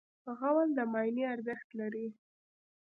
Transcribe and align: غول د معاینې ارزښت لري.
غول 0.37 0.69
د 0.77 0.79
معاینې 0.91 1.23
ارزښت 1.33 1.69
لري. 1.79 2.07